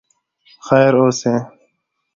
[0.67, 1.33] خیر اوسې.